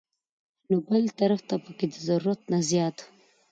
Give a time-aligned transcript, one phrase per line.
[0.69, 2.97] نو بل طرف ته پکښې د ضرورت نه زيات